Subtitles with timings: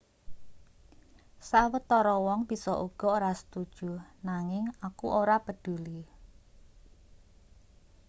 [1.49, 3.89] sawetara wong bisa uga ora setuju
[4.27, 6.01] nanging aku ora peduli